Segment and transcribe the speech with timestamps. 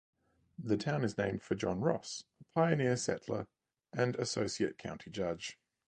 [0.57, 3.45] The town is named for John Ross, a pioneer settler
[3.93, 5.59] and associate county judge.